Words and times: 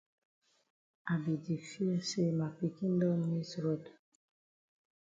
I 1.11 1.13
be 1.23 1.33
di 1.45 1.57
fear 1.67 1.99
say 2.09 2.29
ma 2.39 2.47
pikin 2.57 2.93
don 3.01 3.19
miss 3.31 3.51
road. 3.63 3.83